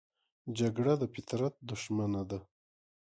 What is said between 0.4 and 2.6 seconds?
جګړه د فطرت دښمنه ده